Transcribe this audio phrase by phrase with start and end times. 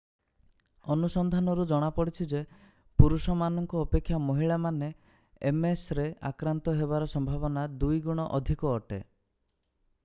[0.93, 2.39] ଅନୁସନ୍ଧାନରୁ ଜଣାପଡ଼ିଛି ଯେ
[3.01, 4.91] ପୁରୁଷ ମାନଙ୍କ ଅପେକ୍ଷା ମହିଳାମାନେ
[5.59, 9.03] msରେ ଆକ୍ରାନ୍ତ ହେବାର ସମ୍ଭାବନା ଦୁଇ ଗୁଣ ଅଧିକ ଅଟେ।